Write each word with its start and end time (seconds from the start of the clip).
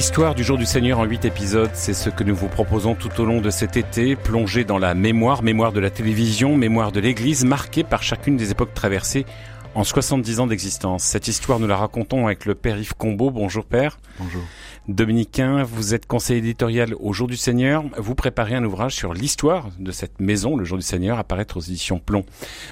L'histoire 0.00 0.34
du 0.34 0.44
jour 0.44 0.56
du 0.56 0.64
Seigneur 0.64 0.98
en 0.98 1.04
huit 1.04 1.26
épisodes, 1.26 1.72
c'est 1.74 1.92
ce 1.92 2.08
que 2.08 2.24
nous 2.24 2.34
vous 2.34 2.48
proposons 2.48 2.94
tout 2.94 3.20
au 3.20 3.26
long 3.26 3.42
de 3.42 3.50
cet 3.50 3.76
été, 3.76 4.16
plongé 4.16 4.64
dans 4.64 4.78
la 4.78 4.94
mémoire, 4.94 5.42
mémoire 5.42 5.72
de 5.72 5.78
la 5.78 5.90
télévision, 5.90 6.56
mémoire 6.56 6.90
de 6.90 7.00
l'Église, 7.00 7.44
marquée 7.44 7.84
par 7.84 8.02
chacune 8.02 8.38
des 8.38 8.50
époques 8.50 8.72
traversées 8.72 9.26
en 9.74 9.84
70 9.84 10.40
ans 10.40 10.46
d'existence. 10.46 11.02
Cette 11.02 11.28
histoire, 11.28 11.60
nous 11.60 11.66
la 11.66 11.76
racontons 11.76 12.24
avec 12.24 12.46
le 12.46 12.54
Père 12.54 12.78
Yves 12.78 12.94
Combeau. 12.94 13.30
Bonjour 13.30 13.66
Père. 13.66 13.98
Bonjour. 14.18 14.40
Dominicain, 14.88 15.64
vous 15.64 15.92
êtes 15.92 16.06
conseiller 16.06 16.38
éditorial 16.38 16.94
au 16.98 17.12
Jour 17.12 17.28
du 17.28 17.36
Seigneur. 17.36 17.84
Vous 17.98 18.14
préparez 18.14 18.54
un 18.54 18.64
ouvrage 18.64 18.94
sur 18.94 19.12
l'histoire 19.12 19.68
de 19.78 19.92
cette 19.92 20.18
maison, 20.18 20.56
le 20.56 20.64
Jour 20.64 20.78
du 20.78 20.82
Seigneur, 20.82 21.18
à 21.18 21.24
paraître 21.24 21.58
aux 21.58 21.60
éditions 21.60 21.98
Plomb. 21.98 22.24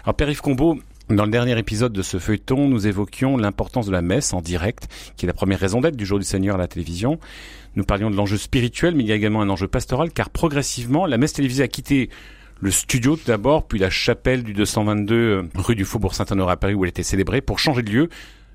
Alors 0.05 0.15
Père 0.15 0.31
Yves 0.31 0.41
Combeau, 0.41 0.79
dans 1.09 1.25
le 1.25 1.31
dernier 1.31 1.59
épisode 1.59 1.93
de 1.93 2.03
ce 2.03 2.19
feuilleton, 2.19 2.69
nous 2.69 2.87
évoquions 2.87 3.37
l'importance 3.37 3.87
de 3.87 3.93
la 3.93 4.03
messe 4.03 4.35
en 4.35 4.43
direct, 4.43 4.89
qui 5.17 5.25
est 5.25 5.27
la 5.27 5.33
première 5.33 5.59
raison 5.59 5.81
d'être 5.81 5.97
du 5.97 6.05
jour 6.05 6.19
du 6.19 6.25
Seigneur 6.25 6.57
à 6.57 6.59
la 6.59 6.69
télévision. 6.69 7.19
Nous 7.77 7.85
parlions 7.85 8.11
de 8.11 8.17
l'enjeu 8.17 8.37
spirituel, 8.37 8.95
mais 8.95 9.05
il 9.05 9.09
y 9.09 9.13
a 9.13 9.15
également 9.15 9.41
un 9.41 9.49
enjeu 9.49 9.69
pastoral, 9.69 10.11
car 10.11 10.29
progressivement, 10.29 11.07
la 11.07 11.17
messe 11.17 11.33
télévisée 11.33 11.63
a 11.63 11.69
quitté 11.69 12.11
le 12.61 12.71
studio 12.71 13.17
tout 13.17 13.27
d'abord, 13.27 13.67
puis 13.67 13.79
la 13.79 13.89
chapelle 13.89 14.43
du 14.43 14.53
222 14.53 15.15
euh, 15.15 15.43
rue 15.55 15.77
du 15.77 15.85
Faubourg 15.85 16.15
Saint-Honoré 16.15 16.53
à 16.53 16.57
Paris 16.57 16.75
où 16.75 16.85
elle 16.85 16.91
était 16.91 17.03
célébrée, 17.03 17.41
pour 17.41 17.59
changer 17.59 17.83
de 17.83 17.91
lieu, 17.91 18.09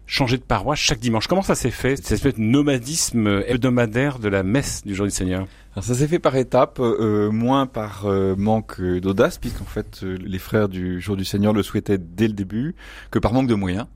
changer 0.06 0.38
de 0.38 0.44
paroisse 0.44 0.80
chaque 0.80 1.00
dimanche. 1.00 1.28
Comment 1.28 1.42
ça 1.42 1.56
s'est 1.56 1.72
fait, 1.72 1.96
cette 1.96 2.12
espèce 2.12 2.36
de 2.36 2.42
nomadisme 2.42 3.44
hebdomadaire 3.48 4.20
de 4.20 4.28
la 4.28 4.44
messe 4.44 4.84
du 4.86 4.96
jour 4.96 5.06
du 5.06 5.12
Seigneur? 5.12 5.48
Alors 5.76 5.84
ça 5.84 5.96
s'est 5.96 6.08
fait 6.08 6.20
par 6.20 6.36
étapes, 6.36 6.80
euh, 6.80 7.32
moins 7.32 7.66
par 7.66 8.06
euh, 8.06 8.36
manque 8.36 8.80
d'audace, 8.82 9.38
puisqu'en 9.40 9.66
fait 9.66 10.02
euh, 10.04 10.18
les 10.24 10.38
frères 10.38 10.70
du 10.70 11.02
Jour 11.02 11.18
du 11.18 11.26
Seigneur 11.26 11.52
le 11.54 11.64
souhaitaient 11.64 11.98
dès 11.98 12.28
le 12.28 12.34
début, 12.34 12.76
que 13.10 13.20
par 13.20 13.34
manque 13.34 13.48
de 13.48 13.56
moyens 13.56 13.88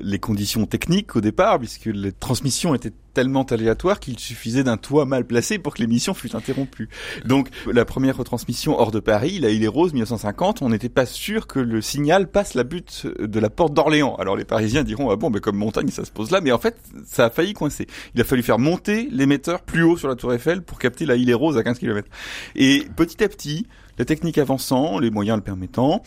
les 0.00 0.18
conditions 0.18 0.66
techniques 0.66 1.16
au 1.16 1.20
départ, 1.20 1.58
puisque 1.58 1.86
les 1.86 2.12
transmissions 2.12 2.74
étaient 2.74 2.92
tellement 3.18 3.42
aléatoires 3.42 3.98
qu'il 3.98 4.16
suffisait 4.16 4.62
d'un 4.62 4.76
toit 4.76 5.04
mal 5.04 5.24
placé 5.24 5.58
pour 5.58 5.74
que 5.74 5.80
l'émission 5.80 6.14
fût 6.14 6.36
interrompue. 6.36 6.88
Donc 7.24 7.48
la 7.66 7.84
première 7.84 8.16
retransmission 8.16 8.78
hors 8.78 8.92
de 8.92 9.00
Paris, 9.00 9.40
la 9.40 9.50
Île 9.50 9.68
Rose 9.68 9.92
1950, 9.92 10.62
on 10.62 10.68
n'était 10.68 10.88
pas 10.88 11.04
sûr 11.04 11.48
que 11.48 11.58
le 11.58 11.80
signal 11.80 12.30
passe 12.30 12.54
la 12.54 12.62
butte 12.62 13.08
de 13.18 13.40
la 13.40 13.50
porte 13.50 13.74
d'Orléans. 13.74 14.14
Alors 14.20 14.36
les 14.36 14.44
Parisiens 14.44 14.84
diront 14.84 15.10
ah 15.10 15.16
bon 15.16 15.30
mais 15.30 15.40
comme 15.40 15.56
montagne 15.56 15.88
ça 15.88 16.04
se 16.04 16.12
pose 16.12 16.30
là, 16.30 16.40
mais 16.40 16.52
en 16.52 16.60
fait 16.60 16.76
ça 17.06 17.24
a 17.24 17.30
failli 17.30 17.54
coincer. 17.54 17.88
Il 18.14 18.20
a 18.20 18.24
fallu 18.24 18.44
faire 18.44 18.60
monter 18.60 19.08
l'émetteur 19.10 19.62
plus 19.62 19.82
haut 19.82 19.96
sur 19.96 20.06
la 20.06 20.14
Tour 20.14 20.32
Eiffel 20.32 20.62
pour 20.62 20.78
capter 20.78 21.04
la 21.04 21.16
Île 21.16 21.34
Rose 21.34 21.58
à 21.58 21.64
15 21.64 21.80
km. 21.80 22.08
Et 22.54 22.86
petit 22.94 23.24
à 23.24 23.28
petit, 23.28 23.66
la 23.98 24.04
technique 24.04 24.38
avançant, 24.38 25.00
les 25.00 25.10
moyens 25.10 25.38
le 25.38 25.42
permettant, 25.42 26.04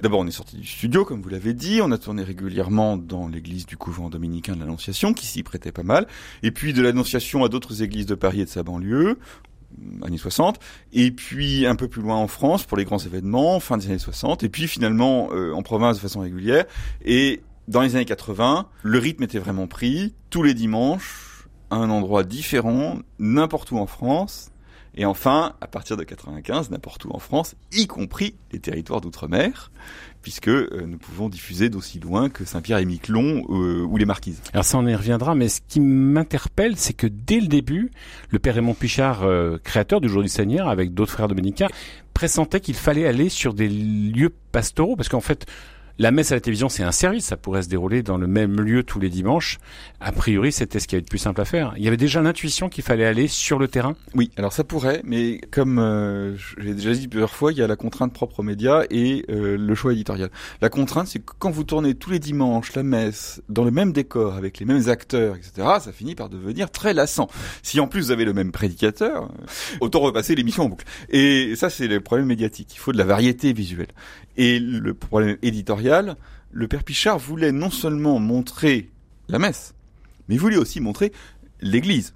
D'abord, 0.00 0.20
on 0.20 0.26
est 0.28 0.32
sorti 0.32 0.56
du 0.56 0.66
studio, 0.66 1.04
comme 1.04 1.20
vous 1.20 1.28
l'avez 1.28 1.54
dit. 1.54 1.80
On 1.82 1.90
a 1.90 1.98
tourné 1.98 2.22
régulièrement 2.22 2.96
dans 2.96 3.26
l'église 3.26 3.66
du 3.66 3.76
couvent 3.76 4.08
dominicain 4.08 4.54
de 4.54 4.60
l'Annonciation, 4.60 5.12
qui 5.12 5.26
s'y 5.26 5.42
prêtait 5.42 5.72
pas 5.72 5.82
mal. 5.82 6.06
Et 6.44 6.52
puis 6.52 6.72
de 6.72 6.82
l'Annonciation 6.82 7.44
à 7.44 7.48
d'autres 7.48 7.82
églises 7.82 8.06
de 8.06 8.14
Paris 8.14 8.42
et 8.42 8.44
de 8.44 8.50
sa 8.50 8.62
banlieue, 8.62 9.18
mm, 9.76 10.04
années 10.04 10.18
60. 10.18 10.60
Et 10.92 11.10
puis 11.10 11.66
un 11.66 11.74
peu 11.74 11.88
plus 11.88 12.00
loin 12.00 12.14
en 12.14 12.28
France 12.28 12.62
pour 12.62 12.76
les 12.76 12.84
grands 12.84 12.98
événements, 12.98 13.58
fin 13.58 13.76
des 13.76 13.86
années 13.86 13.98
60. 13.98 14.44
Et 14.44 14.48
puis 14.48 14.68
finalement 14.68 15.30
euh, 15.32 15.52
en 15.52 15.62
province 15.62 15.96
de 15.96 16.02
façon 16.02 16.20
régulière. 16.20 16.64
Et 17.04 17.42
dans 17.66 17.80
les 17.80 17.96
années 17.96 18.04
80, 18.04 18.68
le 18.84 18.98
rythme 18.98 19.24
était 19.24 19.40
vraiment 19.40 19.66
pris. 19.66 20.14
Tous 20.30 20.44
les 20.44 20.54
dimanches, 20.54 21.48
à 21.70 21.76
un 21.76 21.90
endroit 21.90 22.22
différent, 22.22 23.00
n'importe 23.18 23.72
où 23.72 23.78
en 23.78 23.86
France 23.86 24.52
et 24.98 25.04
enfin, 25.04 25.54
à 25.60 25.68
partir 25.68 25.96
de 25.96 26.02
95, 26.02 26.70
n'importe 26.70 27.04
où 27.04 27.10
en 27.12 27.20
France, 27.20 27.54
y 27.70 27.86
compris 27.86 28.34
les 28.50 28.58
territoires 28.58 29.00
d'outre-mer, 29.00 29.70
puisque 30.22 30.48
euh, 30.48 30.86
nous 30.88 30.98
pouvons 30.98 31.28
diffuser 31.28 31.70
d'aussi 31.70 32.00
loin 32.00 32.28
que 32.28 32.44
Saint-Pierre 32.44 32.78
et 32.78 32.84
Miquelon 32.84 33.44
euh, 33.48 33.84
ou 33.84 33.96
les 33.96 34.04
Marquises. 34.04 34.42
Alors 34.52 34.64
ça, 34.64 34.76
on 34.76 34.86
y 34.88 34.94
reviendra, 34.96 35.36
mais 35.36 35.48
ce 35.48 35.60
qui 35.68 35.78
m'interpelle, 35.78 36.76
c'est 36.76 36.94
que 36.94 37.06
dès 37.06 37.38
le 37.38 37.46
début, 37.46 37.92
le 38.30 38.40
père 38.40 38.56
Raymond 38.56 38.74
Pichard, 38.74 39.22
euh, 39.22 39.58
créateur 39.62 40.00
du 40.00 40.08
Jour 40.08 40.22
du 40.22 40.28
Seigneur, 40.28 40.68
avec 40.68 40.92
d'autres 40.94 41.12
frères 41.12 41.28
dominicains, 41.28 41.68
pressentait 42.12 42.58
qu'il 42.58 42.74
fallait 42.74 43.06
aller 43.06 43.28
sur 43.28 43.54
des 43.54 43.68
lieux 43.68 44.34
pastoraux, 44.50 44.96
parce 44.96 45.08
qu'en 45.08 45.20
fait, 45.20 45.46
la 45.98 46.12
messe 46.12 46.30
à 46.30 46.36
la 46.36 46.40
télévision, 46.40 46.68
c'est 46.68 46.84
un 46.84 46.92
service, 46.92 47.24
ça 47.24 47.36
pourrait 47.36 47.62
se 47.62 47.68
dérouler 47.68 48.02
dans 48.02 48.18
le 48.18 48.28
même 48.28 48.60
lieu 48.60 48.84
tous 48.84 49.00
les 49.00 49.08
dimanches. 49.08 49.58
A 50.00 50.12
priori, 50.12 50.52
c'était 50.52 50.78
ce 50.78 50.86
qui 50.86 50.94
avait 50.94 51.02
de 51.02 51.08
plus 51.08 51.18
simple 51.18 51.40
à 51.40 51.44
faire. 51.44 51.74
Il 51.76 51.82
y 51.82 51.88
avait 51.88 51.96
déjà 51.96 52.22
l'intuition 52.22 52.68
qu'il 52.68 52.84
fallait 52.84 53.04
aller 53.04 53.26
sur 53.26 53.58
le 53.58 53.66
terrain 53.66 53.96
Oui, 54.14 54.30
alors 54.36 54.52
ça 54.52 54.62
pourrait, 54.62 55.00
mais 55.04 55.40
comme 55.50 55.80
euh, 55.80 56.36
j'ai 56.58 56.74
déjà 56.74 56.92
dit 56.92 57.08
plusieurs 57.08 57.34
fois, 57.34 57.50
il 57.50 57.58
y 57.58 57.62
a 57.62 57.66
la 57.66 57.74
contrainte 57.74 58.12
propre 58.12 58.40
aux 58.40 58.42
médias 58.44 58.84
et 58.90 59.24
euh, 59.28 59.56
le 59.58 59.74
choix 59.74 59.92
éditorial. 59.92 60.30
La 60.60 60.68
contrainte, 60.68 61.08
c'est 61.08 61.18
que 61.18 61.32
quand 61.36 61.50
vous 61.50 61.64
tournez 61.64 61.96
tous 61.96 62.10
les 62.10 62.20
dimanches 62.20 62.74
la 62.74 62.84
messe 62.84 63.42
dans 63.48 63.64
le 63.64 63.72
même 63.72 63.92
décor, 63.92 64.34
avec 64.34 64.60
les 64.60 64.66
mêmes 64.66 64.88
acteurs, 64.88 65.34
etc., 65.34 65.66
ça 65.80 65.90
finit 65.90 66.14
par 66.14 66.28
devenir 66.28 66.70
très 66.70 66.94
lassant. 66.94 67.28
Si 67.64 67.80
en 67.80 67.88
plus 67.88 68.02
vous 68.02 68.10
avez 68.12 68.24
le 68.24 68.34
même 68.34 68.52
prédicateur, 68.52 69.24
euh, 69.24 69.76
autant 69.80 69.98
repasser 69.98 70.36
l'émission 70.36 70.64
en 70.64 70.68
boucle. 70.68 70.84
Et 71.08 71.56
ça, 71.56 71.70
c'est 71.70 71.88
le 71.88 72.00
problème 72.00 72.28
médiatique. 72.28 72.68
Il 72.74 72.78
faut 72.78 72.92
de 72.92 72.98
la 72.98 73.04
variété 73.04 73.52
visuelle. 73.52 73.88
Et 74.36 74.60
le 74.60 74.94
problème 74.94 75.36
éditorial, 75.42 75.87
le 76.50 76.68
père 76.68 76.84
Pichard 76.84 77.18
voulait 77.18 77.52
non 77.52 77.70
seulement 77.70 78.18
montrer 78.18 78.90
la 79.28 79.38
messe, 79.38 79.74
mais 80.28 80.36
il 80.36 80.40
voulait 80.40 80.56
aussi 80.56 80.80
montrer 80.80 81.12
l'Église. 81.60 82.14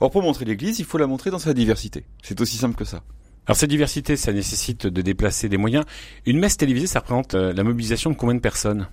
Or, 0.00 0.10
pour 0.10 0.22
montrer 0.22 0.44
l'Église, 0.44 0.78
il 0.78 0.84
faut 0.84 0.98
la 0.98 1.06
montrer 1.06 1.30
dans 1.30 1.38
sa 1.38 1.54
diversité. 1.54 2.04
C'est 2.22 2.40
aussi 2.40 2.56
simple 2.56 2.76
que 2.76 2.84
ça. 2.84 3.02
Alors 3.46 3.56
cette 3.56 3.70
diversité, 3.70 4.16
ça 4.16 4.32
nécessite 4.32 4.86
de 4.86 5.02
déplacer 5.02 5.48
des 5.48 5.58
moyens. 5.58 5.84
Une 6.24 6.38
messe 6.38 6.56
télévisée, 6.56 6.86
ça 6.86 7.00
représente 7.00 7.34
euh, 7.34 7.52
la 7.52 7.62
mobilisation 7.62 8.10
de 8.10 8.16
combien 8.16 8.34
de 8.34 8.40
personnes? 8.40 8.88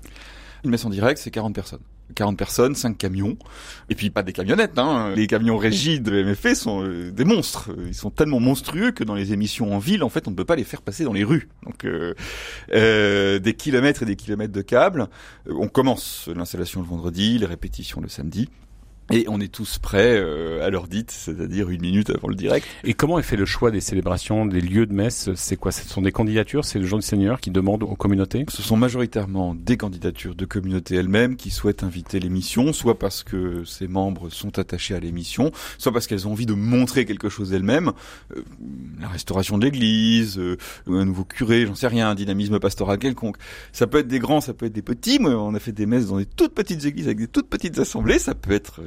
Une 0.65 0.71
messe 0.71 0.83
en 0.83 0.89
direct, 0.89 1.19
c'est 1.19 1.31
40 1.31 1.55
personnes. 1.55 1.79
40 2.13 2.37
personnes, 2.37 2.75
5 2.75 2.97
camions, 2.97 3.37
et 3.89 3.95
puis 3.95 4.09
pas 4.09 4.23
des 4.23 4.33
camionnettes. 4.33 4.77
Hein. 4.77 5.13
Les 5.15 5.27
camions 5.27 5.57
rigides 5.57 6.03
de 6.03 6.23
MFA 6.23 6.55
sont 6.55 6.83
euh, 6.83 7.11
des 7.11 7.25
monstres. 7.25 7.69
Ils 7.87 7.93
sont 7.93 8.09
tellement 8.09 8.39
monstrueux 8.39 8.91
que 8.91 9.03
dans 9.03 9.15
les 9.15 9.33
émissions 9.33 9.73
en 9.73 9.79
ville, 9.79 10.03
en 10.03 10.09
fait, 10.09 10.27
on 10.27 10.31
ne 10.31 10.35
peut 10.35 10.45
pas 10.45 10.55
les 10.55 10.63
faire 10.63 10.81
passer 10.81 11.03
dans 11.03 11.13
les 11.13 11.23
rues. 11.23 11.49
Donc 11.63 11.85
euh, 11.85 12.13
euh, 12.73 13.39
des 13.39 13.53
kilomètres 13.53 14.03
et 14.03 14.05
des 14.05 14.15
kilomètres 14.15 14.53
de 14.53 14.61
câbles. 14.61 15.07
On 15.47 15.67
commence 15.67 16.29
l'installation 16.35 16.81
le 16.81 16.87
vendredi, 16.87 17.37
les 17.37 17.45
répétitions 17.45 18.01
le 18.01 18.09
samedi. 18.09 18.49
Et 19.09 19.25
on 19.27 19.41
est 19.41 19.51
tous 19.51 19.77
prêts 19.77 20.15
euh, 20.17 20.65
à 20.65 20.69
l'heure 20.69 20.87
dite, 20.87 21.11
c'est-à-dire 21.11 21.69
une 21.69 21.81
minute 21.81 22.09
avant 22.11 22.29
le 22.29 22.35
direct. 22.35 22.65
Et 22.85 22.93
comment 22.93 23.19
est 23.19 23.23
fait 23.23 23.35
le 23.35 23.45
choix 23.45 23.69
des 23.69 23.81
célébrations, 23.81 24.45
des 24.45 24.61
lieux 24.61 24.85
de 24.85 24.93
messe? 24.93 25.29
C'est 25.35 25.57
quoi? 25.57 25.71
Ce 25.73 25.85
sont 25.87 26.01
des 26.01 26.13
candidatures? 26.13 26.63
C'est 26.63 26.79
le 26.79 26.85
jour 26.85 26.97
du 26.97 27.05
Seigneur 27.05 27.41
qui 27.41 27.51
demande 27.51 27.83
aux 27.83 27.95
communautés? 27.95 28.45
Ce 28.47 28.61
sont 28.61 28.77
majoritairement 28.77 29.53
des 29.53 29.75
candidatures 29.75 30.35
de 30.35 30.45
communautés 30.45 30.95
elles-mêmes 30.95 31.35
qui 31.35 31.49
souhaitent 31.51 31.83
inviter 31.83 32.21
l'émission, 32.21 32.71
soit 32.71 32.97
parce 32.97 33.23
que 33.23 33.65
ses 33.65 33.89
membres 33.89 34.29
sont 34.29 34.59
attachés 34.59 34.95
à 34.95 34.99
l'émission, 34.99 35.51
soit 35.77 35.91
parce 35.91 36.07
qu'elles 36.07 36.27
ont 36.27 36.31
envie 36.31 36.45
de 36.45 36.53
montrer 36.53 37.03
quelque 37.03 37.27
chose 37.27 37.51
elles-mêmes. 37.51 37.91
Euh, 38.35 38.43
la 39.01 39.09
restauration 39.09 39.57
de 39.57 39.65
l'église, 39.65 40.39
euh, 40.39 40.57
un 40.87 41.05
nouveau 41.05 41.25
curé, 41.25 41.65
j'en 41.65 41.75
sais 41.75 41.87
rien, 41.87 42.09
un 42.09 42.15
dynamisme 42.15 42.59
pastoral 42.59 42.97
quelconque. 42.97 43.37
Ça 43.73 43.87
peut 43.87 43.97
être 43.97 44.07
des 44.07 44.19
grands, 44.19 44.39
ça 44.39 44.53
peut 44.53 44.67
être 44.67 44.73
des 44.73 44.81
petits. 44.81 45.19
on 45.21 45.53
a 45.53 45.59
fait 45.59 45.73
des 45.73 45.85
messes 45.85 46.07
dans 46.07 46.17
des 46.17 46.25
toutes 46.25 46.53
petites 46.53 46.85
églises 46.85 47.07
avec 47.07 47.17
des 47.17 47.27
toutes 47.27 47.49
petites 47.49 47.77
assemblées. 47.77 48.19
Ça 48.19 48.35
peut 48.35 48.53
être 48.53 48.81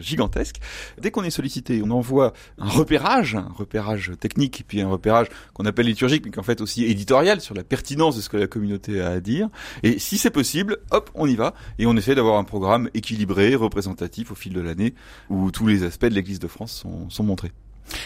Dès 1.00 1.10
qu'on 1.10 1.24
est 1.24 1.30
sollicité, 1.30 1.80
on 1.84 1.90
envoie 1.90 2.32
un 2.58 2.68
repérage, 2.68 3.34
un 3.34 3.52
repérage 3.56 4.12
technique, 4.20 4.60
et 4.60 4.64
puis 4.64 4.80
un 4.80 4.88
repérage 4.88 5.28
qu'on 5.52 5.64
appelle 5.64 5.86
liturgique, 5.86 6.24
mais 6.24 6.30
qu'en 6.30 6.42
fait 6.42 6.60
aussi 6.60 6.84
éditorial 6.84 7.40
sur 7.40 7.54
la 7.54 7.64
pertinence 7.64 8.16
de 8.16 8.20
ce 8.20 8.28
que 8.28 8.36
la 8.36 8.46
communauté 8.46 9.00
a 9.00 9.10
à 9.10 9.20
dire. 9.20 9.48
Et 9.82 9.98
si 9.98 10.18
c'est 10.18 10.30
possible, 10.30 10.78
hop, 10.90 11.10
on 11.14 11.26
y 11.26 11.36
va, 11.36 11.54
et 11.78 11.86
on 11.86 11.96
essaie 11.96 12.14
d'avoir 12.14 12.38
un 12.38 12.44
programme 12.44 12.88
équilibré, 12.94 13.54
représentatif 13.54 14.32
au 14.32 14.34
fil 14.34 14.52
de 14.52 14.60
l'année, 14.60 14.94
où 15.30 15.50
tous 15.50 15.66
les 15.66 15.82
aspects 15.82 16.06
de 16.06 16.14
l'Église 16.14 16.38
de 16.38 16.48
France 16.48 16.84
sont 17.08 17.24
montrés. 17.24 17.52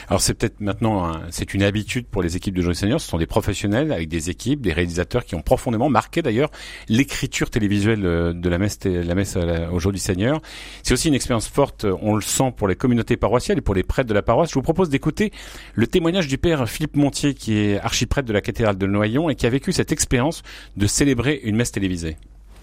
Alors 0.08 0.20
c'est 0.20 0.34
peut-être 0.34 0.60
maintenant, 0.60 1.20
c'est 1.30 1.54
une 1.54 1.62
habitude 1.62 2.06
pour 2.06 2.22
les 2.22 2.36
équipes 2.36 2.54
de 2.54 2.62
Journée 2.62 2.74
Seigneur. 2.74 3.00
Ce 3.00 3.08
sont 3.08 3.18
des 3.18 3.26
professionnels 3.26 3.92
avec 3.92 4.08
des 4.08 4.30
équipes, 4.30 4.60
des 4.60 4.72
réalisateurs 4.72 5.24
qui 5.24 5.34
ont 5.34 5.42
profondément 5.42 5.88
marqué 5.88 6.22
d'ailleurs 6.22 6.50
l'écriture 6.88 7.50
télévisuelle 7.50 8.04
euh, 8.04 8.32
de 8.32 8.48
la 8.48 8.58
messe, 8.58 8.78
la 8.84 9.14
messe 9.14 9.36
au 9.36 9.78
jour 9.78 9.92
du 9.92 9.98
Seigneur. 9.98 10.40
C'est 10.82 10.94
aussi 10.94 11.08
une 11.08 11.14
expérience 11.14 11.48
forte, 11.48 11.86
on 12.02 12.14
le 12.14 12.22
sent 12.22 12.52
pour 12.56 12.68
les 12.68 12.76
communautés 12.76 13.16
paroissiales 13.16 13.58
et 13.58 13.62
pour 13.62 13.74
les 13.74 13.82
prêtres 13.82 14.08
de 14.08 14.14
la 14.14 14.22
paroisse. 14.22 14.50
Je 14.50 14.54
vous 14.54 14.62
propose 14.62 14.88
d'écouter 14.88 15.32
le 15.74 15.86
témoignage 15.86 16.28
du 16.28 16.38
père 16.38 16.68
Philippe 16.68 16.96
Montier, 16.96 17.34
qui 17.34 17.58
est 17.58 17.78
archiprêtre 17.78 18.28
de 18.28 18.32
la 18.32 18.40
cathédrale 18.40 18.78
de 18.78 18.86
Noyon 18.86 19.30
et 19.30 19.34
qui 19.34 19.46
a 19.46 19.50
vécu 19.50 19.72
cette 19.72 19.92
expérience 19.92 20.42
de 20.76 20.86
célébrer 20.86 21.40
une 21.44 21.56
messe 21.56 21.72
télévisée. 21.72 22.16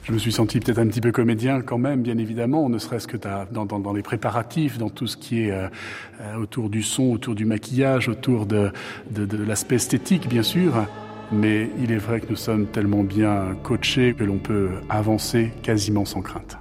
Je 0.05 0.11
me 0.11 0.19
suis 0.19 0.31
senti 0.31 0.59
peut-être 0.59 0.77
un 0.77 0.85
petit 0.85 1.01
peu 1.01 1.11
comédien 1.11 1.61
quand 1.61 1.79
même, 1.79 2.03
bien 2.03 2.19
évidemment, 2.19 2.69
ne 2.69 2.77
serait-ce 2.77 3.07
que 3.07 3.17
dans, 3.17 3.93
les 3.93 4.03
préparatifs, 4.03 4.77
dans 4.77 4.91
tout 4.91 5.07
ce 5.07 5.17
qui 5.17 5.41
est 5.41 5.51
euh, 5.51 5.67
autour 6.37 6.69
du 6.69 6.83
son, 6.83 7.05
autour 7.05 7.33
du 7.33 7.45
maquillage, 7.45 8.07
autour 8.07 8.45
de 8.45 8.71
l'aspect 9.47 9.75
esthétique, 9.75 10.29
bien 10.29 10.43
sûr. 10.43 10.85
Mais 11.31 11.71
il 11.81 11.91
est 11.91 11.97
vrai 11.97 12.21
que 12.21 12.27
nous 12.29 12.35
sommes 12.35 12.67
tellement 12.67 13.03
bien 13.03 13.57
coachés 13.63 14.13
que 14.13 14.23
l'on 14.23 14.37
peut 14.37 14.69
avancer 14.89 15.51
quasiment 15.63 16.05
sans 16.05 16.21
crainte. 16.21 16.57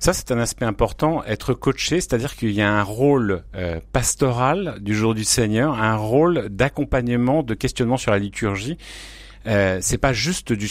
Ça, 0.00 0.12
c'est 0.12 0.32
un 0.32 0.38
aspect 0.38 0.64
important, 0.64 1.22
être 1.24 1.54
coaché, 1.54 2.00
c'est-à-dire 2.00 2.34
qu'il 2.34 2.50
y 2.50 2.60
a 2.60 2.72
un 2.72 2.82
rôle 2.82 3.42
euh, 3.54 3.78
pastoral 3.92 4.78
du 4.80 4.96
jour 4.96 5.14
du 5.14 5.22
Seigneur, 5.22 5.80
un 5.80 5.96
rôle 5.96 6.48
d'accompagnement, 6.50 7.44
de 7.44 7.54
questionnement 7.54 7.96
sur 7.96 8.10
la 8.10 8.18
liturgie. 8.18 8.78
Euh, 9.48 9.78
c'est 9.80 9.98
pas 9.98 10.12
juste 10.12 10.52
du, 10.52 10.68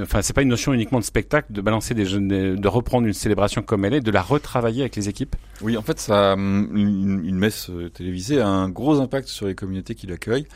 enfin 0.00 0.22
c'est 0.22 0.32
pas 0.32 0.42
une 0.42 0.48
notion 0.48 0.72
uniquement 0.72 1.00
de 1.00 1.04
spectacle, 1.04 1.52
de 1.52 1.60
balancer 1.60 1.94
des 1.94 2.04
de 2.04 2.68
reprendre 2.68 3.06
une 3.06 3.12
célébration 3.12 3.62
comme 3.62 3.84
elle 3.84 3.94
est, 3.94 4.00
de 4.00 4.10
la 4.10 4.22
retravailler 4.22 4.82
avec 4.82 4.96
les 4.96 5.08
équipes. 5.08 5.34
Oui, 5.62 5.76
en 5.76 5.82
fait, 5.82 5.98
ça, 5.98 6.32
une, 6.34 7.22
une 7.24 7.38
messe 7.38 7.68
euh, 7.70 7.90
télévisée 7.90 8.40
a 8.40 8.48
un 8.48 8.68
gros 8.68 9.00
impact 9.00 9.28
sur 9.28 9.46
les 9.46 9.54
communautés 9.54 9.94
qui 9.94 10.06
l'accueillent. 10.06 10.46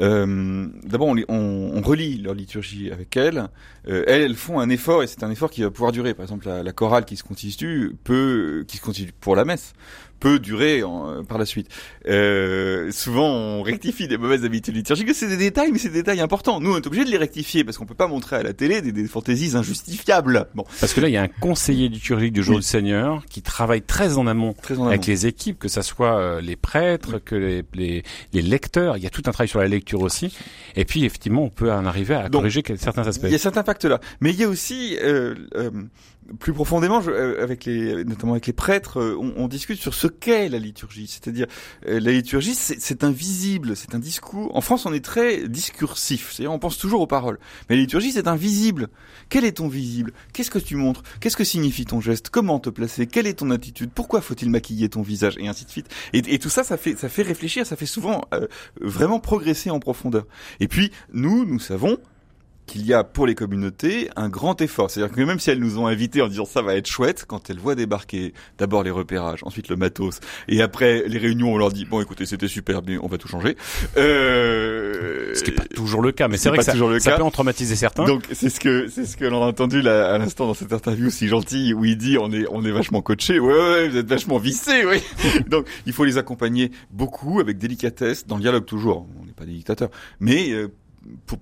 Euh, 0.00 0.66
D'abord, 0.84 1.14
on, 1.28 1.82
relie 1.82 2.18
leur 2.18 2.34
liturgie 2.34 2.90
avec 2.90 3.16
elles. 3.16 3.48
Euh, 3.88 4.04
elles, 4.06 4.22
elles 4.22 4.34
font 4.34 4.60
un 4.60 4.68
effort 4.68 5.02
et 5.02 5.06
c'est 5.06 5.22
un 5.22 5.30
effort 5.30 5.50
qui 5.50 5.62
va 5.62 5.70
pouvoir 5.70 5.92
durer. 5.92 6.14
Par 6.14 6.24
exemple, 6.24 6.46
la, 6.46 6.62
la, 6.62 6.72
chorale 6.72 7.04
qui 7.04 7.16
se 7.16 7.22
constitue 7.22 7.96
peut, 8.04 8.64
qui 8.66 8.76
se 8.78 8.82
constitue 8.82 9.12
pour 9.12 9.36
la 9.36 9.44
messe, 9.44 9.74
peut 10.18 10.38
durer 10.38 10.82
en, 10.82 11.24
par 11.24 11.38
la 11.38 11.46
suite. 11.46 11.68
Euh, 12.06 12.90
souvent, 12.90 13.28
on 13.28 13.62
rectifie 13.62 14.08
des 14.08 14.18
mauvaises 14.18 14.44
habitudes 14.44 14.74
liturgiques. 14.74 15.14
C'est 15.14 15.28
des 15.28 15.36
détails, 15.36 15.72
mais 15.72 15.78
c'est 15.78 15.88
des 15.88 16.02
détails 16.02 16.20
importants. 16.20 16.60
Nous, 16.60 16.72
on 16.72 16.76
est 16.76 16.86
obligé 16.86 17.04
de 17.04 17.10
les 17.10 17.16
rectifier 17.16 17.64
parce 17.64 17.78
qu'on 17.78 17.86
peut 17.86 17.94
pas 17.94 18.08
montrer 18.08 18.36
à 18.36 18.42
la 18.42 18.52
télé 18.52 18.80
des, 18.82 18.92
des 18.92 19.06
fantaisies 19.06 19.56
injustifiables. 19.56 20.48
Bon. 20.54 20.64
Parce 20.80 20.94
que 20.94 21.00
là, 21.00 21.08
il 21.08 21.12
y 21.12 21.16
a 21.16 21.22
un 21.22 21.28
conseiller 21.28 21.88
liturgique 21.88 22.32
du 22.32 22.42
jour 22.42 22.56
oui. 22.56 22.60
du 22.60 22.66
Seigneur 22.66 23.24
qui 23.26 23.42
travaille 23.42 23.82
très 23.82 24.18
en 24.18 24.26
amont, 24.26 24.54
très 24.54 24.74
en 24.74 24.82
amont. 24.82 24.88
avec 24.88 25.06
les 25.06 25.26
équipes, 25.26 25.58
que 25.58 25.68
ça 25.68 25.82
soit 25.82 26.18
euh, 26.18 26.40
les 26.40 26.56
prêtres, 26.56 27.14
oui. 27.14 27.20
que 27.24 27.34
les, 27.34 27.64
les, 27.74 28.02
les, 28.32 28.42
lecteurs. 28.42 28.96
Il 28.96 29.02
y 29.02 29.06
a 29.06 29.10
tout 29.10 29.22
un 29.26 29.32
travail 29.32 29.48
sur 29.48 29.60
la 29.60 29.68
lecture 29.68 30.00
aussi. 30.00 30.36
Et 30.76 30.84
puis, 30.84 31.04
effectivement, 31.04 31.42
on 31.42 31.50
peut 31.50 31.72
en 31.72 31.84
arriver 31.86 32.14
à 32.14 32.28
Donc, 32.28 32.42
corriger 32.42 32.62
certains 32.76 33.06
aspects. 33.06 33.24
Il 33.24 33.32
y 33.32 33.34
a 33.34 33.38
cet 33.38 33.56
impact-là. 33.56 34.00
Mais 34.20 34.30
il 34.30 34.40
y 34.40 34.44
a 34.44 34.48
aussi, 34.48 34.96
euh, 35.02 35.34
euh, 35.56 35.70
plus 36.38 36.52
profondément, 36.52 37.00
je, 37.00 37.10
euh, 37.10 37.42
avec 37.42 37.64
les, 37.64 38.04
notamment 38.04 38.32
avec 38.32 38.46
les 38.46 38.52
prêtres, 38.52 39.00
euh, 39.00 39.16
on, 39.18 39.32
on 39.36 39.48
discute 39.48 39.80
sur 39.80 39.94
ce 39.94 40.05
qu'est 40.08 40.48
la 40.48 40.58
liturgie. 40.58 41.06
C'est-à-dire, 41.06 41.46
euh, 41.86 42.00
la 42.00 42.12
liturgie, 42.12 42.54
c'est 42.54 43.04
invisible, 43.04 43.76
c'est 43.76 43.94
un 43.94 43.98
discours. 43.98 44.54
En 44.56 44.60
France, 44.60 44.86
on 44.86 44.92
est 44.92 45.04
très 45.04 45.48
discursif, 45.48 46.32
c'est-à-dire 46.32 46.52
on 46.52 46.58
pense 46.58 46.78
toujours 46.78 47.00
aux 47.00 47.06
paroles. 47.06 47.38
Mais 47.68 47.76
la 47.76 47.82
liturgie, 47.82 48.12
c'est 48.12 48.28
invisible. 48.28 48.88
Quel 49.28 49.44
est 49.44 49.52
ton 49.52 49.68
visible? 49.68 50.12
Qu'est-ce 50.32 50.50
que 50.50 50.58
tu 50.58 50.76
montres? 50.76 51.02
Qu'est-ce 51.20 51.36
que 51.36 51.44
signifie 51.44 51.84
ton 51.84 52.00
geste? 52.00 52.30
Comment 52.30 52.58
te 52.58 52.70
placer? 52.70 53.06
Quelle 53.06 53.26
est 53.26 53.40
ton 53.40 53.50
attitude? 53.50 53.90
Pourquoi 53.94 54.20
faut-il 54.20 54.50
maquiller 54.50 54.88
ton 54.88 55.02
visage? 55.02 55.34
Et 55.38 55.48
ainsi 55.48 55.64
de 55.64 55.70
suite. 55.70 55.88
Et, 56.12 56.38
tout 56.38 56.50
ça, 56.50 56.64
ça 56.64 56.76
fait, 56.76 56.96
ça 56.96 57.08
fait 57.08 57.22
réfléchir, 57.22 57.66
ça 57.66 57.76
fait 57.76 57.86
souvent 57.86 58.22
euh, 58.34 58.46
vraiment 58.80 59.20
progresser 59.20 59.70
en 59.70 59.80
profondeur. 59.80 60.26
Et 60.60 60.68
puis, 60.68 60.92
nous, 61.12 61.44
nous 61.44 61.58
savons 61.58 61.98
qu'il 62.66 62.84
y 62.84 62.92
a 62.92 63.04
pour 63.04 63.26
les 63.26 63.34
communautés 63.34 64.10
un 64.16 64.28
grand 64.28 64.60
effort. 64.60 64.90
C'est-à-dire 64.90 65.14
que 65.14 65.20
même 65.20 65.38
si 65.38 65.50
elles 65.50 65.60
nous 65.60 65.78
ont 65.78 65.86
invités 65.86 66.22
en 66.22 66.28
disant 66.28 66.44
ça 66.44 66.62
va 66.62 66.74
être 66.74 66.86
chouette, 66.86 67.24
quand 67.26 67.48
elles 67.50 67.58
voient 67.58 67.74
débarquer 67.74 68.34
d'abord 68.58 68.82
les 68.82 68.90
repérages, 68.90 69.40
ensuite 69.44 69.68
le 69.68 69.76
matos, 69.76 70.20
et 70.48 70.62
après 70.62 71.04
les 71.06 71.18
réunions, 71.18 71.52
on 71.52 71.58
leur 71.58 71.70
dit 71.70 71.84
bon 71.84 72.00
écoutez 72.00 72.26
c'était 72.26 72.48
super, 72.48 72.82
mais 72.86 72.98
on 72.98 73.06
va 73.06 73.18
tout 73.18 73.28
changer. 73.28 73.56
Euh... 73.96 75.34
Ce 75.34 75.42
qui 75.42 75.50
n'est 75.50 75.56
pas 75.56 75.64
toujours 75.64 76.02
le 76.02 76.12
cas, 76.12 76.28
mais 76.28 76.36
c'est 76.36 76.48
vrai 76.48 76.58
que 76.58 76.64
ça, 76.64 76.72
ça 77.00 77.16
peut 77.16 77.22
en 77.22 77.30
traumatiser 77.30 77.76
certains. 77.76 78.04
Donc 78.04 78.24
c'est 78.32 78.50
ce 78.50 78.60
que 78.60 78.88
c'est 78.88 79.04
ce 79.04 79.16
que 79.16 79.24
l'on 79.24 79.42
a 79.42 79.46
entendu 79.46 79.80
là 79.82 80.12
à 80.12 80.18
l'instant 80.18 80.46
dans 80.46 80.54
cette 80.54 80.72
interview 80.72 81.10
si 81.10 81.28
gentille 81.28 81.72
où 81.74 81.84
il 81.84 81.96
dit 81.96 82.18
on 82.18 82.32
est 82.32 82.46
on 82.50 82.64
est 82.64 82.72
vachement 82.72 83.02
coaché, 83.02 83.38
ouais, 83.38 83.52
ouais 83.52 83.88
vous 83.88 83.96
êtes 83.96 84.08
vachement 84.08 84.38
vissé, 84.38 84.84
oui. 84.84 85.02
Donc 85.48 85.66
il 85.86 85.92
faut 85.92 86.04
les 86.04 86.18
accompagner 86.18 86.72
beaucoup 86.90 87.40
avec 87.40 87.58
délicatesse, 87.58 88.26
dans 88.26 88.36
le 88.36 88.42
dialogue 88.42 88.64
toujours. 88.64 89.06
On 89.20 89.24
n'est 89.24 89.32
pas 89.32 89.44
des 89.44 89.52
dictateurs, 89.52 89.90
mais 90.20 90.50
euh, 90.50 90.68
pour 91.26 91.38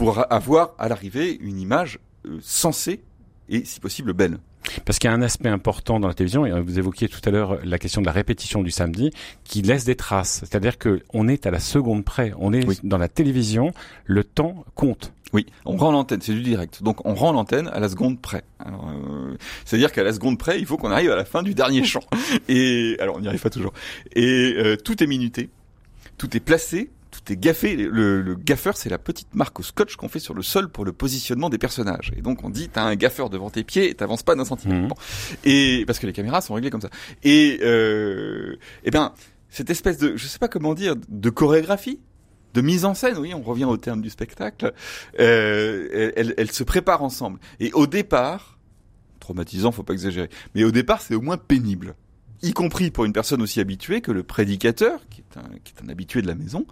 pour, 0.00 0.32
avoir 0.32 0.74
à 0.78 0.88
l'arrivée 0.88 1.38
une 1.40 1.60
image 1.60 1.98
euh, 2.26 2.38
sensée 2.40 3.02
et 3.50 3.66
si 3.66 3.80
possible 3.80 4.14
belle. 4.14 4.38
Parce 4.86 4.98
qu'il 4.98 5.10
y 5.10 5.12
a 5.12 5.14
un 5.14 5.20
aspect 5.20 5.48
important 5.48 6.00
dans 6.00 6.08
la 6.08 6.14
télévision, 6.14 6.46
et 6.46 6.58
vous 6.60 6.78
évoquiez 6.78 7.08
tout 7.08 7.20
à 7.24 7.30
l'heure 7.30 7.58
la 7.64 7.78
question 7.78 8.00
de 8.00 8.06
la 8.06 8.12
répétition 8.12 8.62
du 8.62 8.70
samedi, 8.70 9.10
qui 9.44 9.60
laisse 9.60 9.84
des 9.84 9.96
traces. 9.96 10.40
C'est-à-dire 10.40 10.78
que 10.78 11.02
on 11.12 11.28
est 11.28 11.46
à 11.46 11.50
la 11.50 11.60
seconde 11.60 12.04
près. 12.04 12.32
On 12.38 12.52
est 12.52 12.66
oui. 12.66 12.78
dans 12.82 12.96
la 12.96 13.08
télévision, 13.08 13.72
le 14.06 14.24
temps 14.24 14.64
compte. 14.74 15.12
Oui, 15.32 15.46
on 15.64 15.76
rend 15.76 15.92
l'antenne, 15.92 16.20
c'est 16.22 16.34
du 16.34 16.42
direct. 16.42 16.82
Donc 16.82 17.04
on 17.06 17.14
rend 17.14 17.32
l'antenne 17.32 17.68
à 17.68 17.78
la 17.78 17.88
seconde 17.88 18.20
près. 18.20 18.42
Euh, 18.66 19.36
C'est-à-dire 19.64 19.92
qu'à 19.92 20.02
la 20.02 20.12
seconde 20.12 20.38
près, 20.38 20.58
il 20.58 20.66
faut 20.66 20.76
qu'on 20.76 20.90
arrive 20.90 21.10
à 21.10 21.16
la 21.16 21.24
fin 21.24 21.42
du 21.42 21.54
dernier 21.54 21.84
chant. 21.84 22.04
Et 22.48 22.96
alors 23.00 23.16
on 23.16 23.20
n'y 23.20 23.28
arrive 23.28 23.42
pas 23.42 23.50
toujours. 23.50 23.72
Et 24.14 24.54
euh, 24.56 24.76
tout 24.76 25.02
est 25.02 25.06
minuté, 25.06 25.50
tout 26.16 26.36
est 26.36 26.40
placé 26.40 26.90
tout 27.10 27.32
est 27.32 27.36
gaffé. 27.36 27.76
Le, 27.76 28.22
le 28.22 28.34
gaffeur, 28.34 28.76
c'est 28.76 28.88
la 28.88 28.98
petite 28.98 29.34
marque 29.34 29.60
au 29.60 29.62
scotch 29.62 29.96
qu'on 29.96 30.08
fait 30.08 30.18
sur 30.18 30.34
le 30.34 30.42
sol 30.42 30.68
pour 30.68 30.84
le 30.84 30.92
positionnement 30.92 31.50
des 31.50 31.58
personnages. 31.58 32.12
Et 32.16 32.22
donc 32.22 32.44
on 32.44 32.50
dit, 32.50 32.68
t'as 32.68 32.82
un 32.82 32.94
gaffeur 32.96 33.30
devant 33.30 33.50
tes 33.50 33.64
pieds, 33.64 33.94
t'avances 33.94 34.22
pas 34.22 34.34
d'un 34.34 34.44
centimètre. 34.44 34.84
Mmh. 34.84 34.88
Bon. 34.88 34.96
Et 35.44 35.84
parce 35.86 35.98
que 35.98 36.06
les 36.06 36.12
caméras 36.12 36.40
sont 36.40 36.54
réglées 36.54 36.70
comme 36.70 36.80
ça. 36.80 36.90
Et 37.22 37.60
euh, 37.62 38.56
eh 38.84 38.90
bien, 38.90 39.12
cette 39.48 39.70
espèce 39.70 39.98
de, 39.98 40.16
je 40.16 40.26
sais 40.26 40.38
pas 40.38 40.48
comment 40.48 40.74
dire, 40.74 40.94
de 41.08 41.30
chorégraphie. 41.30 42.00
De 42.52 42.62
mise 42.62 42.84
en 42.84 42.94
scène, 42.94 43.16
oui, 43.16 43.32
on 43.32 43.42
revient 43.42 43.66
au 43.66 43.76
terme 43.76 44.00
du 44.00 44.10
spectacle. 44.10 44.72
Euh, 45.20 46.10
elle, 46.16 46.34
elle 46.36 46.50
se 46.50 46.64
prépare 46.64 47.04
ensemble. 47.04 47.38
Et 47.60 47.70
au 47.74 47.86
départ, 47.86 48.58
traumatisant, 49.20 49.70
faut 49.70 49.84
pas 49.84 49.92
exagérer. 49.92 50.28
Mais 50.56 50.64
au 50.64 50.72
départ, 50.72 51.00
c'est 51.00 51.14
au 51.14 51.20
moins 51.20 51.36
pénible 51.36 51.94
y 52.42 52.52
compris 52.52 52.90
pour 52.90 53.04
une 53.04 53.12
personne 53.12 53.42
aussi 53.42 53.60
habituée 53.60 54.00
que 54.00 54.12
le 54.12 54.22
prédicateur, 54.22 55.00
qui 55.10 55.20
est 55.20 55.38
un, 55.38 55.44
qui 55.62 55.74
est 55.76 55.84
un 55.84 55.88
habitué 55.88 56.22
de 56.22 56.26
la 56.26 56.34
maison, 56.34 56.66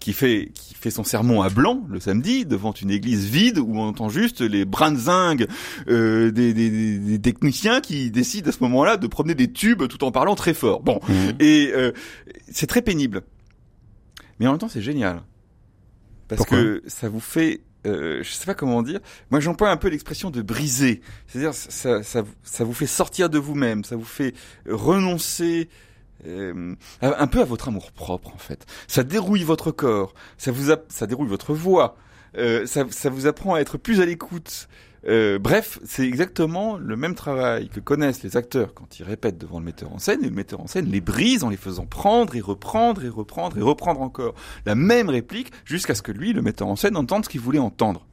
qui 0.00 0.12
fait, 0.12 0.50
qui 0.54 0.74
fait 0.74 0.90
son 0.90 1.04
sermon 1.04 1.42
à 1.42 1.48
blanc 1.48 1.84
le 1.88 2.00
samedi 2.00 2.44
devant 2.44 2.72
une 2.72 2.90
église 2.90 3.26
vide 3.26 3.58
où 3.58 3.76
on 3.76 3.88
entend 3.88 4.08
juste 4.08 4.40
les 4.40 4.64
brins 4.64 4.92
de 4.92 4.98
euh, 5.88 6.30
des, 6.30 6.52
des, 6.52 6.98
des, 6.98 7.18
techniciens 7.20 7.80
qui 7.80 8.10
décident 8.10 8.48
à 8.48 8.52
ce 8.52 8.62
moment-là 8.62 8.96
de 8.96 9.06
promener 9.06 9.34
des 9.34 9.52
tubes 9.52 9.86
tout 9.86 10.04
en 10.04 10.10
parlant 10.10 10.34
très 10.34 10.54
fort. 10.54 10.82
Bon, 10.82 11.00
mmh. 11.08 11.12
et 11.40 11.70
euh, 11.74 11.92
c'est 12.50 12.66
très 12.66 12.82
pénible, 12.82 13.22
mais 14.38 14.46
en 14.46 14.52
même 14.52 14.58
temps 14.58 14.68
c'est 14.68 14.82
génial 14.82 15.22
parce 16.28 16.38
Pourquoi? 16.38 16.58
que 16.58 16.82
ça 16.86 17.08
vous 17.08 17.20
fait 17.20 17.60
euh, 17.86 18.22
je 18.22 18.30
sais 18.30 18.46
pas 18.46 18.54
comment 18.54 18.82
dire. 18.82 19.00
Moi, 19.30 19.40
j'emploie 19.40 19.70
un 19.70 19.76
peu 19.76 19.88
l'expression 19.88 20.30
de 20.30 20.42
briser. 20.42 21.00
C'est-à-dire, 21.26 21.54
ça, 21.54 22.02
ça, 22.02 22.22
ça, 22.42 22.64
vous 22.64 22.74
fait 22.74 22.86
sortir 22.86 23.28
de 23.28 23.38
vous-même, 23.38 23.84
ça 23.84 23.96
vous 23.96 24.04
fait 24.04 24.34
renoncer 24.68 25.68
euh, 26.26 26.74
un 27.00 27.26
peu 27.26 27.40
à 27.40 27.44
votre 27.44 27.68
amour 27.68 27.92
propre, 27.92 28.32
en 28.34 28.38
fait. 28.38 28.66
Ça 28.86 29.02
dérouille 29.02 29.44
votre 29.44 29.70
corps, 29.70 30.14
ça 30.38 30.52
vous, 30.52 30.70
a, 30.70 30.76
ça 30.88 31.06
dérouille 31.06 31.28
votre 31.28 31.54
voix, 31.54 31.96
euh, 32.36 32.66
ça, 32.66 32.84
ça 32.90 33.10
vous 33.10 33.26
apprend 33.26 33.54
à 33.54 33.60
être 33.60 33.78
plus 33.78 34.00
à 34.00 34.06
l'écoute. 34.06 34.68
Euh, 35.08 35.38
bref, 35.40 35.80
c'est 35.84 36.06
exactement 36.06 36.76
le 36.76 36.94
même 36.96 37.14
travail 37.14 37.68
que 37.68 37.80
connaissent 37.80 38.22
les 38.22 38.36
acteurs 38.36 38.72
quand 38.72 39.00
ils 39.00 39.02
répètent 39.02 39.38
devant 39.38 39.58
le 39.58 39.64
metteur 39.64 39.92
en 39.92 39.98
scène, 39.98 40.20
et 40.22 40.28
le 40.28 40.34
metteur 40.34 40.60
en 40.60 40.68
scène 40.68 40.86
les 40.86 41.00
brise 41.00 41.42
en 41.42 41.48
les 41.48 41.56
faisant 41.56 41.86
prendre 41.86 42.36
et 42.36 42.40
reprendre 42.40 43.04
et 43.04 43.08
reprendre 43.08 43.58
et 43.58 43.62
reprendre 43.62 44.00
encore 44.00 44.34
la 44.64 44.76
même 44.76 45.08
réplique 45.08 45.50
jusqu'à 45.64 45.94
ce 45.94 46.02
que 46.02 46.12
lui, 46.12 46.32
le 46.32 46.42
metteur 46.42 46.68
en 46.68 46.76
scène, 46.76 46.96
entende 46.96 47.24
ce 47.24 47.28
qu'il 47.28 47.40
voulait 47.40 47.58
entendre. 47.58 48.06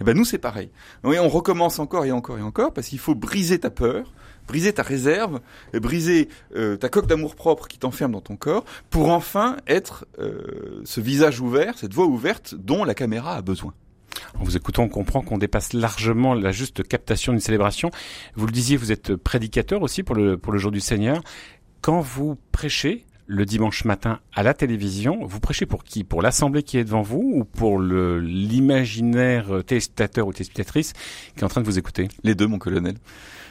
Et 0.00 0.04
ben 0.04 0.16
nous 0.16 0.24
c'est 0.24 0.38
pareil. 0.38 0.70
Oui, 1.04 1.18
on 1.18 1.28
recommence 1.28 1.78
encore 1.78 2.04
et 2.04 2.12
encore 2.12 2.38
et 2.38 2.42
encore 2.42 2.72
parce 2.72 2.88
qu'il 2.88 2.98
faut 2.98 3.14
briser 3.14 3.58
ta 3.58 3.70
peur, 3.70 4.12
briser 4.46 4.72
ta 4.72 4.82
réserve, 4.82 5.40
briser 5.74 6.28
euh, 6.54 6.76
ta 6.76 6.88
coque 6.88 7.06
d'amour 7.06 7.34
propre 7.34 7.68
qui 7.68 7.78
t'enferme 7.78 8.12
dans 8.12 8.20
ton 8.20 8.36
corps 8.36 8.64
pour 8.90 9.10
enfin 9.10 9.56
être 9.66 10.06
euh, 10.18 10.82
ce 10.84 11.00
visage 11.00 11.40
ouvert, 11.40 11.78
cette 11.78 11.94
voix 11.94 12.06
ouverte 12.06 12.54
dont 12.54 12.84
la 12.84 12.94
caméra 12.94 13.36
a 13.36 13.42
besoin. 13.42 13.74
En 14.38 14.44
vous 14.44 14.56
écoutant, 14.56 14.84
on 14.84 14.88
comprend 14.88 15.22
qu'on 15.22 15.38
dépasse 15.38 15.72
largement 15.72 16.34
la 16.34 16.52
juste 16.52 16.86
captation 16.86 17.32
d'une 17.32 17.40
célébration. 17.40 17.90
Vous 18.34 18.46
le 18.46 18.52
disiez, 18.52 18.76
vous 18.76 18.92
êtes 18.92 19.14
prédicateur 19.14 19.82
aussi 19.82 20.02
pour 20.02 20.14
le, 20.14 20.38
pour 20.38 20.52
le 20.52 20.58
jour 20.58 20.70
du 20.70 20.80
Seigneur. 20.80 21.22
Quand 21.80 22.00
vous 22.00 22.36
prêchez 22.52 23.04
le 23.26 23.44
dimanche 23.44 23.84
matin 23.84 24.20
à 24.34 24.42
la 24.42 24.54
télévision, 24.54 25.24
vous 25.24 25.40
prêchez 25.40 25.66
pour 25.66 25.84
qui? 25.84 26.04
Pour 26.04 26.22
l'assemblée 26.22 26.62
qui 26.62 26.78
est 26.78 26.84
devant 26.84 27.02
vous 27.02 27.32
ou 27.34 27.44
pour 27.44 27.80
l'imaginaire 27.80 29.64
téléspectateur 29.66 30.26
ou 30.26 30.32
téléspectatrice 30.32 30.92
qui 31.34 31.40
est 31.40 31.44
en 31.44 31.48
train 31.48 31.60
de 31.60 31.66
vous 31.66 31.78
écouter? 31.78 32.08
Les 32.22 32.34
deux, 32.34 32.46
mon 32.46 32.58
colonel. 32.58 32.96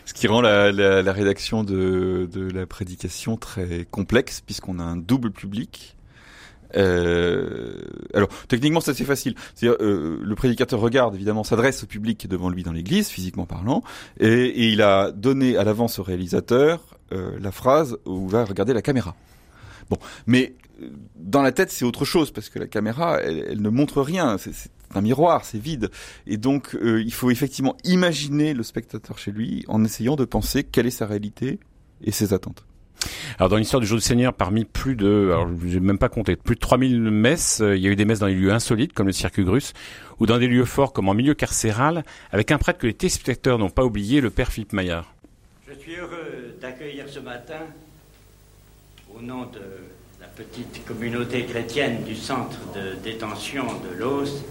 Ce 0.05 0.13
qui 0.13 0.27
rend 0.27 0.41
la, 0.41 1.11
rédaction 1.11 1.63
de, 1.63 2.29
la 2.53 2.65
prédication 2.67 3.37
très 3.37 3.85
complexe 3.89 4.41
puisqu'on 4.41 4.79
a 4.79 4.83
un 4.83 4.97
double 4.97 5.31
public 5.31 5.91
euh, 6.75 7.79
alors 8.13 8.27
techniquement 8.47 8.81
c'est 8.81 8.91
assez 8.91 9.05
facile. 9.05 9.35
Euh, 9.63 10.19
le 10.21 10.35
prédicateur 10.35 10.79
regarde 10.79 11.15
évidemment 11.15 11.43
s'adresse 11.43 11.83
au 11.83 11.87
public 11.87 12.27
devant 12.27 12.49
lui 12.49 12.63
dans 12.63 12.73
l'église, 12.73 13.07
physiquement 13.07 13.45
parlant, 13.45 13.81
et, 14.19 14.27
et, 14.27 14.69
il 14.69 14.81
a 14.81 15.11
donné 15.11 15.55
à 15.57 15.63
l'avance 15.63 15.99
au 15.99 16.03
réalisateur 16.03 16.97
euh, 17.13 17.37
la 17.39 17.51
phrase 17.51 17.97
où 18.05 18.27
va 18.27 18.43
regarder 18.43 18.73
la 18.73 18.81
caméra. 18.81 19.15
Bon, 19.89 19.97
mais 20.25 20.55
dans 21.15 21.41
la 21.41 21.51
tête 21.51 21.71
c'est 21.71 21.85
autre 21.85 22.05
chose 22.05 22.31
parce 22.31 22.49
que 22.49 22.59
la 22.59 22.67
caméra 22.67 23.19
elle, 23.21 23.45
elle 23.49 23.61
ne 23.61 23.69
montre 23.69 24.01
rien. 24.01 24.37
C'est 24.37 24.71
un 24.93 25.01
miroir, 25.01 25.45
c'est 25.45 25.59
vide, 25.59 25.89
et 26.27 26.37
donc 26.37 26.75
euh, 26.75 27.01
il 27.01 27.13
faut 27.13 27.31
effectivement 27.31 27.75
imaginer 27.83 28.53
le 28.53 28.63
spectateur 28.63 29.17
chez 29.17 29.31
lui 29.31 29.65
en 29.67 29.83
essayant 29.83 30.15
de 30.15 30.25
penser 30.25 30.63
quelle 30.63 30.87
est 30.87 30.91
sa 30.91 31.05
réalité 31.05 31.59
et 32.03 32.11
ses 32.11 32.33
attentes. 32.33 32.65
Alors 33.37 33.49
dans 33.49 33.57
l'histoire 33.57 33.81
du 33.81 33.87
jour 33.87 33.97
du 33.97 34.03
Seigneur, 34.03 34.33
parmi 34.33 34.65
plus 34.65 34.95
de, 34.95 35.31
alors 35.31 35.49
j'ai 35.65 35.79
même 35.79 35.97
pas 35.97 36.09
compté, 36.09 36.35
plus 36.35 36.55
de 36.55 36.59
3000 36.59 37.01
messes, 37.01 37.61
euh, 37.61 37.75
il 37.75 37.83
y 37.83 37.87
a 37.87 37.91
eu 37.91 37.95
des 37.95 38.05
messes 38.05 38.19
dans 38.19 38.27
des 38.27 38.35
lieux 38.35 38.51
insolites 38.51 38.93
comme 38.93 39.07
le 39.07 39.13
circuit 39.13 39.43
Grus, 39.43 39.73
ou 40.19 40.25
dans 40.25 40.39
des 40.39 40.47
lieux 40.47 40.65
forts 40.65 40.93
comme 40.93 41.09
en 41.09 41.13
milieu 41.13 41.33
carcéral, 41.33 42.03
avec 42.31 42.51
un 42.51 42.57
prêtre 42.57 42.79
que 42.79 42.87
les 42.87 42.93
téléspectateurs 42.93 43.59
n'ont 43.59 43.69
pas 43.69 43.83
oublié, 43.83 44.21
le 44.21 44.29
père 44.29 44.51
Philippe 44.51 44.73
Maillard. 44.73 45.13
Je 45.67 45.77
suis 45.79 45.95
heureux 45.95 46.55
d'accueillir 46.61 47.05
ce 47.09 47.19
matin, 47.19 47.59
au 49.17 49.21
nom 49.21 49.45
de 49.45 49.61
la 50.19 50.27
petite 50.27 50.85
communauté 50.85 51.45
chrétienne 51.45 52.03
du 52.03 52.15
centre 52.15 52.57
de 52.73 52.95
détention 53.01 53.65
de 53.65 53.97
l'Os, 53.97 54.43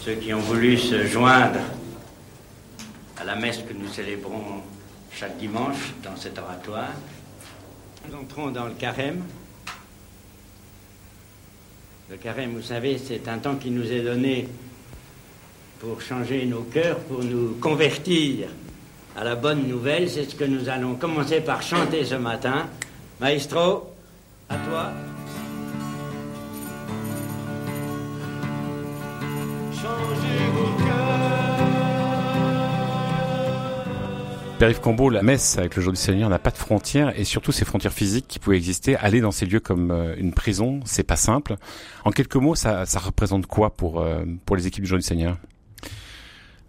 ceux 0.00 0.14
qui 0.14 0.34
ont 0.34 0.40
voulu 0.40 0.76
se 0.76 1.06
joindre 1.06 1.60
à 3.18 3.24
la 3.24 3.36
messe 3.36 3.58
que 3.58 3.72
nous 3.72 3.88
célébrons 3.88 4.60
chaque 5.14 5.38
dimanche 5.38 5.94
dans 6.04 6.14
cet 6.16 6.38
oratoire. 6.38 6.92
Nous 8.06 8.18
entrons 8.18 8.50
dans 8.50 8.66
le 8.66 8.74
carême. 8.74 9.22
Le 12.10 12.16
carême, 12.16 12.52
vous 12.52 12.62
savez, 12.62 12.98
c'est 12.98 13.28
un 13.28 13.38
temps 13.38 13.56
qui 13.56 13.70
nous 13.70 13.90
est 13.90 14.02
donné 14.02 14.46
pour 15.78 16.02
changer 16.02 16.44
nos 16.44 16.62
cœurs, 16.62 16.98
pour 16.98 17.24
nous 17.24 17.54
convertir 17.60 18.48
à 19.16 19.24
la 19.24 19.36
bonne 19.36 19.66
nouvelle. 19.66 20.10
C'est 20.10 20.28
ce 20.28 20.34
que 20.34 20.44
nous 20.44 20.68
allons 20.68 20.96
commencer 20.96 21.40
par 21.40 21.62
chanter 21.62 22.04
ce 22.04 22.16
matin. 22.16 22.68
Maestro, 23.20 23.91
à 24.52 24.56
toi. 24.68 24.92
Changez 29.72 30.50
vos 30.54 30.82
Père-Yves 34.58 34.80
Combo, 34.80 35.10
la 35.10 35.24
messe 35.24 35.58
avec 35.58 35.74
le 35.74 35.82
jour 35.82 35.92
du 35.92 35.98
Seigneur 35.98 36.30
n'a 36.30 36.38
pas 36.38 36.52
de 36.52 36.56
frontières 36.56 37.18
et 37.18 37.24
surtout 37.24 37.50
ces 37.50 37.64
frontières 37.64 37.92
physiques 37.92 38.28
qui 38.28 38.38
pouvaient 38.38 38.56
exister. 38.56 38.94
Aller 38.94 39.20
dans 39.20 39.32
ces 39.32 39.44
lieux 39.44 39.58
comme 39.58 39.90
euh, 39.90 40.14
une 40.16 40.32
prison, 40.32 40.78
c'est 40.84 41.02
pas 41.02 41.16
simple. 41.16 41.56
En 42.04 42.12
quelques 42.12 42.36
mots, 42.36 42.54
ça, 42.54 42.86
ça 42.86 43.00
représente 43.00 43.46
quoi 43.46 43.70
pour 43.70 44.00
euh, 44.00 44.24
pour 44.46 44.54
les 44.54 44.68
équipes 44.68 44.84
du 44.84 44.88
jour 44.88 44.98
du 44.98 45.04
Seigneur? 45.04 45.36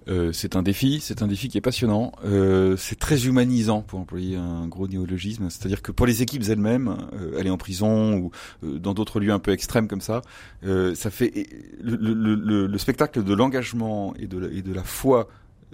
Euh, 0.07 0.31
c'est 0.33 0.55
un 0.55 0.63
défi, 0.63 0.99
c'est 1.01 1.21
un 1.21 1.27
défi 1.27 1.49
qui 1.49 1.57
est 1.57 1.61
passionnant. 1.61 2.11
Euh, 2.25 2.75
c'est 2.77 2.99
très 2.99 3.25
humanisant 3.25 3.81
pour 3.81 3.99
employer 3.99 4.35
un 4.35 4.67
gros 4.67 4.87
néologisme. 4.87 5.49
C'est-à-dire 5.49 5.81
que 5.81 5.91
pour 5.91 6.05
les 6.05 6.21
équipes 6.21 6.43
elles-mêmes, 6.47 6.97
euh, 7.13 7.39
aller 7.39 7.49
en 7.49 7.57
prison 7.57 8.17
ou 8.17 8.31
euh, 8.63 8.79
dans 8.79 8.93
d'autres 8.93 9.19
lieux 9.19 9.31
un 9.31 9.39
peu 9.39 9.51
extrêmes 9.51 9.87
comme 9.87 10.01
ça, 10.01 10.21
euh, 10.65 10.95
ça 10.95 11.09
fait 11.09 11.47
le, 11.81 11.95
le, 11.95 12.35
le, 12.35 12.67
le 12.67 12.77
spectacle 12.77 13.23
de 13.23 13.33
l'engagement 13.33 14.13
et 14.15 14.27
de 14.27 14.37
la, 14.37 14.47
et 14.47 14.61
de 14.61 14.73
la 14.73 14.83
foi 14.83 15.27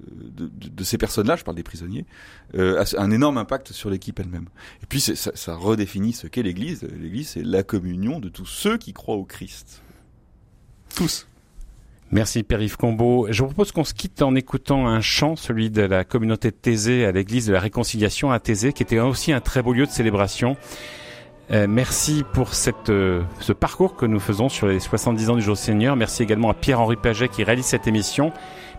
de, 0.07 0.49
de, 0.69 0.83
ces 0.83 0.97
personnes-là, 0.97 1.35
je 1.35 1.43
parle 1.43 1.57
des 1.57 1.63
prisonniers, 1.63 2.05
euh, 2.55 2.83
a 2.83 3.01
un 3.01 3.11
énorme 3.11 3.37
impact 3.37 3.71
sur 3.71 3.89
l'équipe 3.89 4.19
elle-même. 4.19 4.47
Et 4.81 4.85
puis 4.85 5.01
ça, 5.01 5.31
ça 5.33 5.55
redéfinit 5.55 6.13
ce 6.13 6.27
qu'est 6.27 6.43
l'Église. 6.43 6.83
L'Église, 6.83 7.29
c'est 7.29 7.43
la 7.43 7.63
communion 7.63 8.19
de 8.19 8.29
tous 8.29 8.45
ceux 8.45 8.77
qui 8.77 8.93
croient 8.93 9.15
au 9.15 9.25
Christ. 9.25 9.81
Tous. 10.95 11.27
Merci 12.11 12.41
Père-Yves 12.41 12.75
Combo. 12.75 13.27
Je 13.29 13.43
vous 13.43 13.49
propose 13.49 13.71
qu'on 13.71 13.83
se 13.83 13.93
quitte 13.93 14.23
en 14.23 14.33
écoutant 14.33 14.87
un 14.87 14.99
chant, 14.99 15.35
celui 15.35 15.69
de 15.69 15.83
la 15.83 16.03
communauté 16.03 16.49
de 16.49 16.55
Thésée 16.55 17.05
à 17.05 17.11
l'église 17.11 17.45
de 17.45 17.53
la 17.53 17.59
Réconciliation 17.59 18.31
à 18.31 18.39
Thésée, 18.39 18.73
qui 18.73 18.81
était 18.81 18.99
aussi 18.99 19.31
un 19.31 19.41
très 19.41 19.61
beau 19.61 19.73
lieu 19.73 19.85
de 19.85 19.91
célébration. 19.91 20.57
Euh, 21.51 21.67
merci 21.69 22.23
pour 22.33 22.49
euh, 22.89 23.21
ce 23.39 23.53
parcours 23.53 23.95
que 23.95 24.07
nous 24.07 24.19
faisons 24.19 24.49
sur 24.49 24.67
les 24.67 24.79
70 24.79 25.29
ans 25.29 25.35
du 25.35 25.41
jour 25.43 25.55
du 25.55 25.61
Seigneur. 25.61 25.95
Merci 25.95 26.23
également 26.23 26.49
à 26.49 26.55
Pierre-Henri 26.55 26.95
Paget 26.95 27.27
qui 27.27 27.43
réalise 27.43 27.65
cette 27.65 27.87
émission. 27.87 28.31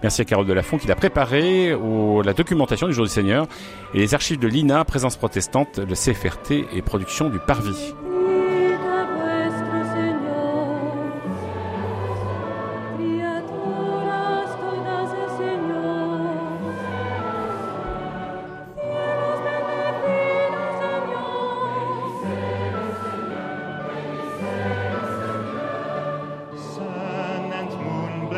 Merci 0.03 0.23
à 0.23 0.25
Carole 0.25 0.47
Delafont 0.47 0.79
qui 0.79 0.89
l'a 0.89 0.97
préparé, 0.97 1.73
au, 1.73 2.23
la 2.23 2.33
documentation 2.33 2.89
du 2.89 2.95
jour 2.95 3.05
du 3.05 3.13
Seigneur 3.13 3.47
et 3.95 3.99
les 3.99 4.15
archives 4.15 4.41
de 4.41 4.49
l'INA, 4.49 4.85
Présence 4.85 5.17
protestante, 5.17 5.79
le 5.79 5.95
CFRT 5.95 6.75
et 6.75 6.83
production 6.83 7.29
du 7.29 7.39
Parvis. 7.39 7.95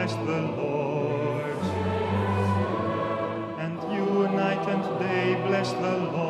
bless 0.03 0.15
the 0.27 0.43
Lord. 0.61 1.59
And 3.61 3.79
you 3.95 4.29
night 4.35 4.69
and 4.69 4.99
day 4.99 5.41
bless 5.47 5.71
the 5.75 5.97
Lord. 5.97 6.22